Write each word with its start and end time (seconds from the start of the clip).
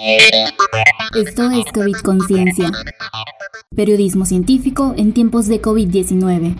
Esto 0.00 1.50
es 1.50 1.72
COVID 1.72 1.96
Conciencia. 2.04 2.70
Periodismo 3.74 4.26
científico 4.26 4.94
en 4.96 5.12
tiempos 5.12 5.48
de 5.48 5.60
COVID-19. 5.60 6.56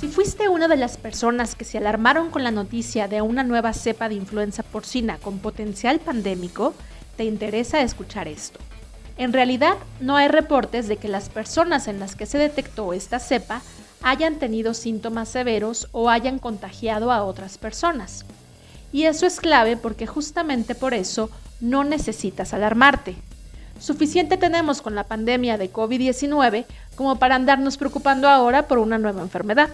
Si 0.00 0.08
fuiste 0.08 0.48
una 0.48 0.66
de 0.66 0.78
las 0.78 0.96
personas 0.96 1.54
que 1.54 1.66
se 1.66 1.76
alarmaron 1.76 2.30
con 2.30 2.42
la 2.42 2.50
noticia 2.50 3.06
de 3.06 3.20
una 3.20 3.44
nueva 3.44 3.74
cepa 3.74 4.08
de 4.08 4.14
influenza 4.14 4.62
porcina 4.62 5.18
con 5.18 5.40
potencial 5.40 6.00
pandémico, 6.00 6.72
te 7.18 7.24
interesa 7.24 7.82
escuchar 7.82 8.28
esto. 8.28 8.58
En 9.18 9.34
realidad, 9.34 9.74
no 10.00 10.16
hay 10.16 10.28
reportes 10.28 10.88
de 10.88 10.96
que 10.96 11.08
las 11.08 11.28
personas 11.28 11.86
en 11.86 12.00
las 12.00 12.16
que 12.16 12.24
se 12.24 12.38
detectó 12.38 12.94
esta 12.94 13.18
cepa 13.18 13.60
hayan 14.02 14.36
tenido 14.36 14.72
síntomas 14.72 15.28
severos 15.28 15.88
o 15.92 16.08
hayan 16.08 16.38
contagiado 16.38 17.12
a 17.12 17.22
otras 17.24 17.58
personas. 17.58 18.24
Y 18.92 19.04
eso 19.04 19.26
es 19.26 19.40
clave 19.40 19.76
porque 19.76 20.06
justamente 20.06 20.74
por 20.74 20.94
eso 20.94 21.30
no 21.60 21.82
necesitas 21.82 22.52
alarmarte. 22.52 23.16
Suficiente 23.80 24.36
tenemos 24.36 24.82
con 24.82 24.94
la 24.94 25.04
pandemia 25.04 25.58
de 25.58 25.72
COVID-19 25.72 26.66
como 26.94 27.16
para 27.16 27.34
andarnos 27.34 27.78
preocupando 27.78 28.28
ahora 28.28 28.68
por 28.68 28.78
una 28.78 28.98
nueva 28.98 29.22
enfermedad. 29.22 29.70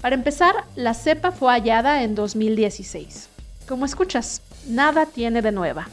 Para 0.00 0.14
empezar, 0.14 0.54
la 0.76 0.94
cepa 0.94 1.32
fue 1.32 1.52
hallada 1.52 2.02
en 2.02 2.14
2016. 2.14 3.28
Como 3.66 3.84
escuchas, 3.84 4.42
nada 4.68 5.06
tiene 5.06 5.42
de 5.42 5.50
nueva. 5.50 5.88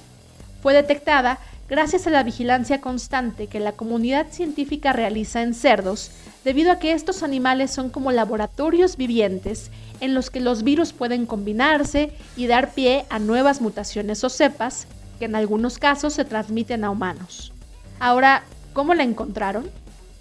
Fue 0.62 0.74
detectada 0.74 1.40
gracias 1.74 2.06
a 2.06 2.12
la 2.12 2.22
vigilancia 2.22 2.82
constante 2.82 3.48
que 3.48 3.60
la 3.60 3.72
comunidad 3.72 4.28
científica 4.30 4.94
realiza 4.94 5.42
en 5.42 5.56
cerdos, 5.56 6.12
debido 6.46 6.72
a 6.72 6.78
que 6.78 6.92
estos 6.92 7.24
animales 7.24 7.72
son 7.72 7.90
como 7.90 8.12
laboratorios 8.12 8.96
vivientes 8.96 9.72
en 10.00 10.14
los 10.14 10.30
que 10.30 10.40
los 10.40 10.62
virus 10.62 10.94
pueden 10.94 11.26
combinarse 11.26 12.12
y 12.38 12.46
dar 12.46 12.76
pie 12.76 13.06
a 13.10 13.18
nuevas 13.18 13.60
mutaciones 13.60 14.24
o 14.24 14.30
cepas 14.30 14.86
que 15.18 15.26
en 15.26 15.34
algunos 15.34 15.80
casos 15.80 16.14
se 16.14 16.26
transmiten 16.26 16.84
a 16.84 16.92
humanos. 16.92 17.52
Ahora, 18.00 18.44
¿cómo 18.74 18.94
la 18.94 19.02
encontraron? 19.02 19.68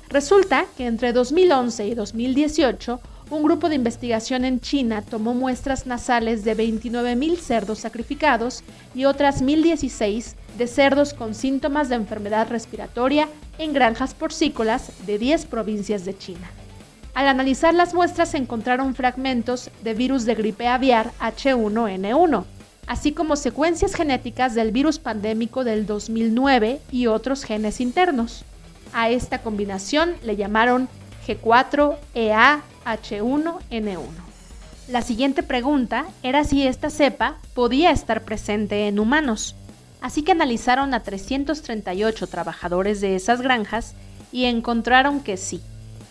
Resulta 0.09 0.65
que 0.79 0.87
entre 0.87 1.13
2011 1.13 1.87
y 1.87 1.95
2018, 1.95 2.99
un 3.31 3.43
grupo 3.43 3.69
de 3.69 3.77
investigación 3.77 4.45
en 4.45 4.61
China 4.61 5.03
tomó 5.03 5.35
muestras 5.35 5.87
nasales 5.87 6.45
de 6.45 6.57
29.000 6.57 7.37
cerdos 7.39 7.79
sacrificados 7.79 8.63
y 8.95 9.05
otras 9.05 9.43
1.016 9.43 10.35
de 10.59 10.67
cerdos 10.67 11.15
con 11.15 11.35
síntomas 11.35 11.89
de 11.89 11.95
enfermedad 11.95 12.49
respiratoria 12.49 13.29
en 13.59 13.73
granjas 13.73 14.15
porcícolas 14.15 14.93
de 15.07 15.19
10 15.19 15.47
provincias 15.47 16.05
de 16.05 16.17
China. 16.17 16.51
Al 17.15 17.29
analizar 17.29 17.75
las 17.75 17.95
muestras 17.95 18.31
se 18.31 18.39
encontraron 18.39 18.95
fragmentos 18.95 19.71
de 19.83 19.95
virus 19.95 20.25
de 20.25 20.35
gripe 20.35 20.67
aviar 20.67 21.13
H1N1, 21.21 22.45
así 22.87 23.13
como 23.13 23.37
secuencias 23.37 23.95
genéticas 23.95 24.55
del 24.55 24.73
virus 24.73 24.99
pandémico 24.99 25.65
del 25.65 25.87
2009 25.87 26.81
y 26.91 27.07
otros 27.07 27.45
genes 27.45 27.81
internos. 27.81 28.45
A 28.95 29.11
esta 29.11 29.43
combinación 29.43 30.15
le 30.23 30.37
llamaron 30.37 30.89
G4EAH1N1. 32.85 33.99
La 34.89 35.03
siguiente 35.03 35.43
pregunta 35.43 36.07
era 36.23 36.45
si 36.45 36.67
esta 36.67 36.91
cepa 36.91 37.39
podía 37.55 37.91
estar 37.91 38.25
presente 38.25 38.89
en 38.89 38.99
humanos. 38.99 39.55
Así 40.01 40.23
que 40.23 40.33
analizaron 40.33 40.93
a 40.95 41.03
338 41.03 42.27
trabajadores 42.27 43.01
de 43.01 43.15
esas 43.15 43.41
granjas 43.41 43.95
y 44.33 44.47
encontraron 44.47 45.21
que 45.21 45.37
sí. 45.37 45.63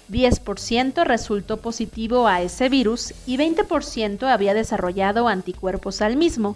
10% 0.10 1.04
resultó 1.06 1.58
positivo 1.58 2.28
a 2.28 2.42
ese 2.42 2.70
virus 2.70 3.14
y 3.26 3.38
20% 3.38 4.28
había 4.28 4.54
desarrollado 4.54 5.28
anticuerpos 5.28 6.02
al 6.02 6.18
mismo, 6.18 6.56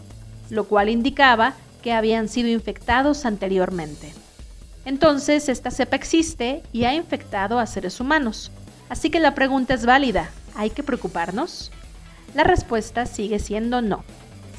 lo 0.49 0.65
cual 0.65 0.89
indicaba 0.89 1.53
que 1.81 1.93
habían 1.93 2.29
sido 2.29 2.49
infectados 2.49 3.25
anteriormente. 3.25 4.13
Entonces, 4.85 5.49
esta 5.49 5.71
cepa 5.71 5.95
existe 5.95 6.63
y 6.71 6.83
ha 6.83 6.93
infectado 6.93 7.59
a 7.59 7.65
seres 7.65 7.99
humanos. 7.99 8.51
Así 8.89 9.09
que 9.09 9.19
la 9.19 9.35
pregunta 9.35 9.73
es 9.73 9.85
válida. 9.85 10.29
¿Hay 10.55 10.69
que 10.69 10.83
preocuparnos? 10.83 11.71
La 12.33 12.43
respuesta 12.43 13.05
sigue 13.05 13.39
siendo 13.39 13.81
no. 13.81 14.03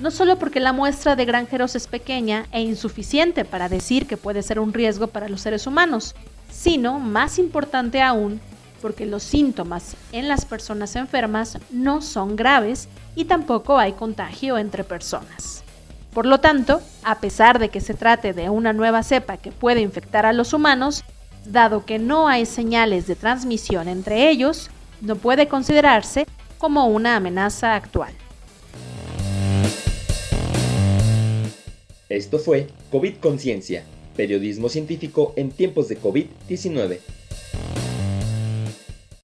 No 0.00 0.10
solo 0.10 0.38
porque 0.38 0.60
la 0.60 0.72
muestra 0.72 1.16
de 1.16 1.24
granjeros 1.24 1.74
es 1.74 1.86
pequeña 1.86 2.46
e 2.52 2.60
insuficiente 2.60 3.44
para 3.44 3.68
decir 3.68 4.06
que 4.06 4.16
puede 4.16 4.42
ser 4.42 4.60
un 4.60 4.74
riesgo 4.74 5.06
para 5.06 5.28
los 5.28 5.40
seres 5.40 5.66
humanos, 5.66 6.14
sino, 6.50 6.98
más 6.98 7.38
importante 7.38 8.02
aún, 8.02 8.40
porque 8.82 9.06
los 9.06 9.22
síntomas 9.22 9.96
en 10.12 10.28
las 10.28 10.44
personas 10.44 10.96
enfermas 10.96 11.58
no 11.70 12.02
son 12.02 12.36
graves 12.36 12.88
y 13.14 13.24
tampoco 13.24 13.78
hay 13.78 13.92
contagio 13.92 14.58
entre 14.58 14.84
personas. 14.84 15.62
Por 16.12 16.26
lo 16.26 16.40
tanto, 16.40 16.80
a 17.02 17.18
pesar 17.18 17.58
de 17.58 17.68
que 17.68 17.80
se 17.80 17.94
trate 17.94 18.32
de 18.32 18.48
una 18.48 18.72
nueva 18.72 19.02
cepa 19.02 19.36
que 19.36 19.52
puede 19.52 19.80
infectar 19.80 20.24
a 20.24 20.32
los 20.32 20.52
humanos, 20.52 21.04
dado 21.52 21.84
que 21.84 21.98
no 21.98 22.28
hay 22.28 22.46
señales 22.46 23.06
de 23.06 23.16
transmisión 23.16 23.88
entre 23.88 24.30
ellos, 24.30 24.70
no 25.00 25.16
puede 25.16 25.48
considerarse 25.48 26.26
como 26.58 26.86
una 26.86 27.16
amenaza 27.16 27.74
actual. 27.74 28.12
Esto 32.08 32.38
fue 32.38 32.68
COVID 32.90 33.16
Conciencia, 33.16 33.84
periodismo 34.16 34.68
científico 34.68 35.32
en 35.36 35.50
tiempos 35.50 35.88
de 35.88 36.00
COVID-19 36.00 37.00